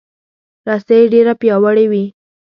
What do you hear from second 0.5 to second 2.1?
رسۍ ډیره پیاوړې وي.